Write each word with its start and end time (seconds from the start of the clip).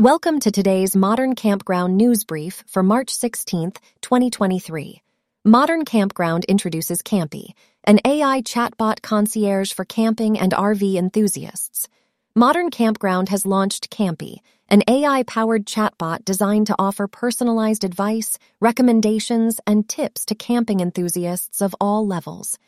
Welcome 0.00 0.40
to 0.40 0.50
today's 0.50 0.96
Modern 0.96 1.36
Campground 1.36 1.96
News 1.96 2.24
Brief 2.24 2.64
for 2.66 2.82
March 2.82 3.12
16th, 3.16 3.76
2023. 4.00 5.00
Modern 5.44 5.84
Campground 5.84 6.44
introduces 6.46 7.00
Campy, 7.00 7.50
an 7.84 8.00
AI 8.04 8.42
chatbot 8.42 9.02
concierge 9.02 9.72
for 9.72 9.84
camping 9.84 10.36
and 10.36 10.50
RV 10.50 10.96
enthusiasts. 10.96 11.88
Modern 12.34 12.72
Campground 12.72 13.28
has 13.28 13.46
launched 13.46 13.88
Campy, 13.88 14.38
an 14.68 14.82
AI 14.88 15.22
powered 15.28 15.64
chatbot 15.64 16.24
designed 16.24 16.66
to 16.66 16.76
offer 16.76 17.06
personalized 17.06 17.84
advice, 17.84 18.36
recommendations, 18.60 19.60
and 19.64 19.88
tips 19.88 20.26
to 20.26 20.34
camping 20.34 20.80
enthusiasts 20.80 21.62
of 21.62 21.72
all 21.80 22.04
levels. 22.04 22.58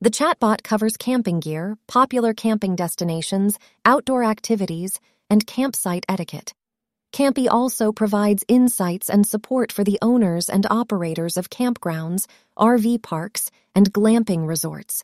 The 0.00 0.10
chatbot 0.10 0.62
covers 0.62 0.96
camping 0.96 1.40
gear, 1.40 1.78
popular 1.88 2.32
camping 2.32 2.76
destinations, 2.76 3.58
outdoor 3.84 4.22
activities, 4.22 5.00
and 5.28 5.44
campsite 5.48 6.06
etiquette. 6.08 6.54
Campy 7.12 7.46
also 7.50 7.92
provides 7.92 8.44
insights 8.48 9.08
and 9.08 9.26
support 9.26 9.72
for 9.72 9.84
the 9.84 9.98
owners 10.02 10.48
and 10.48 10.66
operators 10.70 11.36
of 11.36 11.50
campgrounds, 11.50 12.26
RV 12.58 13.02
parks, 13.02 13.50
and 13.74 13.92
glamping 13.92 14.46
resorts. 14.46 15.02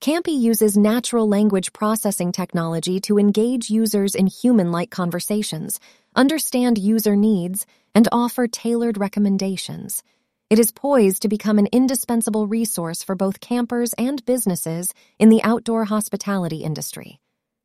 Campy 0.00 0.38
uses 0.38 0.76
natural 0.76 1.26
language 1.28 1.72
processing 1.72 2.30
technology 2.30 3.00
to 3.00 3.18
engage 3.18 3.70
users 3.70 4.14
in 4.14 4.26
human 4.26 4.70
like 4.70 4.90
conversations, 4.90 5.80
understand 6.14 6.76
user 6.76 7.16
needs, 7.16 7.64
and 7.94 8.06
offer 8.12 8.46
tailored 8.46 8.98
recommendations. 8.98 10.02
It 10.50 10.58
is 10.58 10.72
poised 10.72 11.22
to 11.22 11.28
become 11.28 11.58
an 11.58 11.68
indispensable 11.72 12.46
resource 12.46 13.02
for 13.02 13.14
both 13.14 13.40
campers 13.40 13.94
and 13.94 14.24
businesses 14.26 14.92
in 15.18 15.30
the 15.30 15.42
outdoor 15.42 15.86
hospitality 15.86 16.58
industry. 16.58 17.18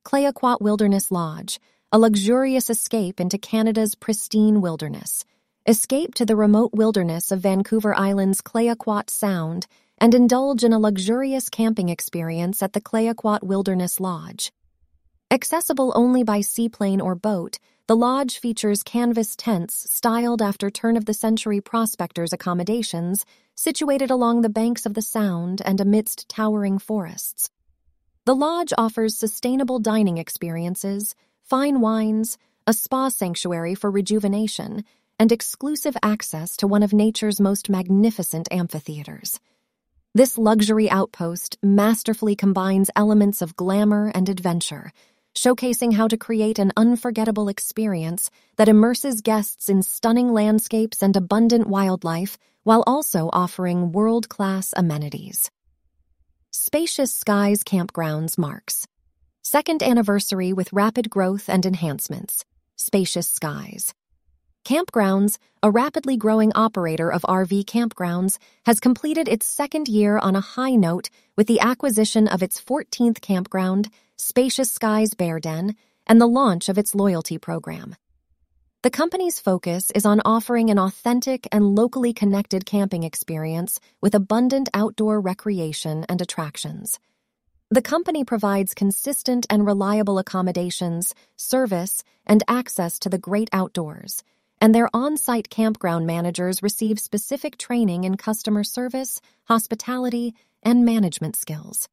Clayoquot 0.06 0.62
Wilderness 0.62 1.12
Lodge 1.12 1.60
a 1.92 1.98
luxurious 1.98 2.70
escape 2.70 3.20
into 3.20 3.40
Canada's 3.40 3.96
pristine 3.96 4.62
wilderness. 4.62 5.26
Escape 5.66 6.14
to 6.14 6.24
the 6.24 6.36
remote 6.36 6.72
wilderness 6.72 7.32
of 7.32 7.40
Vancouver 7.40 7.98
Island's 7.98 8.42
Clayoquot 8.42 9.10
Sound 9.10 9.66
and 9.98 10.14
indulge 10.14 10.64
in 10.64 10.72
a 10.72 10.78
luxurious 10.78 11.50
camping 11.50 11.90
experience 11.90 12.62
at 12.62 12.74
the 12.74 12.80
Clayoquot 12.80 13.42
Wilderness 13.42 14.00
Lodge. 14.00 14.52
Accessible 15.32 15.92
only 15.96 16.24
by 16.24 16.42
seaplane 16.42 17.02
or 17.02 17.16
boat, 17.16 17.58
the 17.88 17.98
lodge 17.98 18.38
features 18.38 18.84
canvas 18.84 19.36
tents 19.36 19.92
styled 19.92 20.44
after 20.44 20.70
turn 20.70 20.96
of 20.96 21.06
the 21.06 21.14
century 21.16 21.60
prospectors' 21.60 22.34
accommodations, 22.34 23.26
situated 23.56 24.12
along 24.12 24.42
the 24.42 24.50
banks 24.50 24.86
of 24.86 24.94
the 24.94 25.02
Sound 25.02 25.60
and 25.66 25.82
amidst 25.82 26.30
towering 26.30 26.78
forests. 26.78 27.50
The 28.26 28.36
lodge 28.36 28.74
offers 28.78 29.18
sustainable 29.18 29.80
dining 29.80 30.20
experiences, 30.20 31.16
fine 31.50 31.82
wines, 31.82 32.38
a 32.68 32.74
spa 32.74 33.10
sanctuary 33.10 33.74
for 33.74 33.90
rejuvenation, 33.90 34.84
and 35.18 35.32
exclusive 35.32 35.98
access 36.04 36.56
to 36.56 36.68
one 36.68 36.84
of 36.84 36.94
nature's 36.94 37.42
most 37.42 37.72
magnificent 37.72 38.48
amphitheaters. 38.52 39.40
This 40.14 40.38
luxury 40.38 40.92
outpost 40.92 41.58
masterfully 41.64 42.36
combines 42.36 42.92
elements 42.96 43.42
of 43.42 43.56
glamour 43.56 44.12
and 44.14 44.30
adventure, 44.30 44.92
showcasing 45.36 45.94
how 45.94 46.08
to 46.08 46.18
create 46.18 46.60
an 46.60 46.72
unforgettable 46.78 47.50
experience 47.50 48.30
that 48.58 48.70
immerses 48.70 49.22
guests 49.22 49.70
in 49.70 49.82
stunning 49.82 50.32
landscapes 50.32 51.02
and 51.02 51.16
abundant 51.16 51.66
wildlife 51.66 52.38
while 52.62 52.84
also 52.86 53.28
offering 53.34 53.92
world 53.92 54.30
class 54.30 54.72
amenities. 54.78 55.50
Spacious 56.52 57.12
Skies 57.12 57.64
Campgrounds 57.64 58.38
marks 58.38 58.86
Second 59.52 59.82
anniversary 59.82 60.54
with 60.54 60.72
rapid 60.72 61.10
growth 61.10 61.50
and 61.50 61.66
enhancements. 61.66 62.46
Spacious 62.76 63.28
skies. 63.28 63.96
Campgrounds, 64.64 65.40
a 65.64 65.72
rapidly 65.72 66.18
growing 66.18 66.52
operator 66.54 67.12
of 67.12 67.24
RV 67.24 67.66
campgrounds, 67.66 68.38
has 68.68 68.80
completed 68.80 69.28
its 69.28 69.48
second 69.48 69.88
year 69.88 70.20
on 70.20 70.36
a 70.36 70.40
high 70.40 70.76
note 70.76 71.10
with 71.36 71.48
the 71.48 71.62
acquisition 71.62 72.28
of 72.28 72.44
its 72.44 72.62
14th 72.62 73.22
campground, 73.22 73.90
Spacious 74.18 74.72
Skies 74.72 75.16
Bear 75.16 75.40
Den, 75.40 75.76
and 76.06 76.22
the 76.22 76.28
launch 76.28 76.70
of 76.70 76.78
its 76.78 76.94
loyalty 76.94 77.40
program. 77.40 77.96
The 78.84 78.92
company's 78.92 79.40
focus 79.40 79.90
is 79.96 80.06
on 80.06 80.22
offering 80.26 80.70
an 80.70 80.78
authentic 80.78 81.48
and 81.52 81.74
locally 81.74 82.14
connected 82.14 82.68
camping 82.68 83.02
experience 83.02 83.80
with 84.00 84.14
abundant 84.14 84.70
outdoor 84.76 85.20
recreation 85.20 86.06
and 86.08 86.22
attractions. 86.22 87.00
The 87.72 87.84
company 87.84 88.24
provides 88.24 88.74
consistent 88.74 89.46
and 89.48 89.64
reliable 89.64 90.18
accommodations, 90.18 91.14
service, 91.36 92.04
and 92.26 92.42
access 92.48 92.98
to 92.98 93.10
the 93.10 93.20
great 93.20 93.48
outdoors, 93.54 94.24
and 94.60 94.74
their 94.74 94.90
on 94.92 95.18
site 95.18 95.52
campground 95.52 96.08
managers 96.08 96.64
receive 96.64 97.00
specific 97.00 97.60
training 97.60 98.06
in 98.06 98.18
customer 98.18 98.64
service, 98.64 99.22
hospitality, 99.44 100.34
and 100.64 100.84
management 100.84 101.36
skills. 101.36 101.88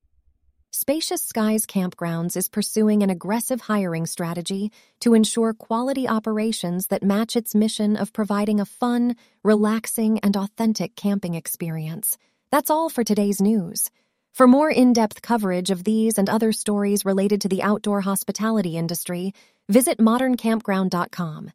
Spacious 0.70 1.22
Skies 1.22 1.66
Campgrounds 1.66 2.38
is 2.38 2.48
pursuing 2.48 3.02
an 3.02 3.10
aggressive 3.10 3.60
hiring 3.60 4.06
strategy 4.06 4.72
to 5.00 5.12
ensure 5.12 5.52
quality 5.52 6.08
operations 6.08 6.86
that 6.86 7.02
match 7.02 7.36
its 7.36 7.54
mission 7.54 7.96
of 7.96 8.14
providing 8.14 8.60
a 8.60 8.64
fun, 8.64 9.14
relaxing, 9.42 10.20
and 10.20 10.38
authentic 10.38 10.96
camping 10.96 11.34
experience. 11.34 12.16
That's 12.50 12.70
all 12.70 12.88
for 12.88 13.04
today's 13.04 13.42
news. 13.42 13.90
For 14.36 14.46
more 14.46 14.70
in 14.70 14.92
depth 14.92 15.22
coverage 15.22 15.70
of 15.70 15.84
these 15.84 16.18
and 16.18 16.28
other 16.28 16.52
stories 16.52 17.06
related 17.06 17.40
to 17.40 17.48
the 17.48 17.62
outdoor 17.62 18.02
hospitality 18.02 18.76
industry, 18.76 19.32
visit 19.70 19.96
moderncampground.com. 19.96 21.52